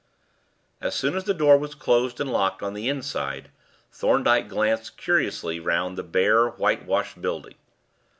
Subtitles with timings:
[0.81, 3.51] As soon as the door was closed and locked on the inside,
[3.91, 7.53] Thorndyke glanced curiously round the bare, whitewashed building.